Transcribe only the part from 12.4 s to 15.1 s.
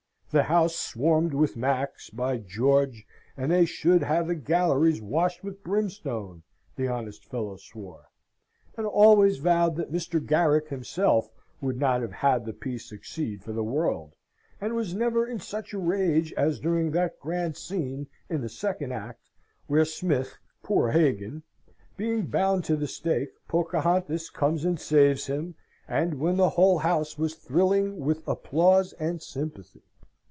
the piece succeed for the world; and was